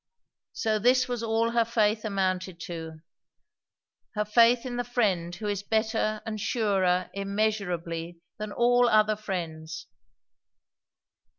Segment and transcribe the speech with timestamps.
[0.53, 3.01] So this was all her faith amounted to,
[4.15, 9.85] her faith in the Friend who is better and surer immeasurably than all other friends!